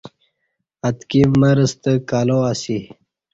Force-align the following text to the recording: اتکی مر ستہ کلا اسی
اتکی 0.87 1.21
مر 1.39 1.57
ستہ 1.71 1.91
کلا 2.09 2.37
اسی 2.51 2.79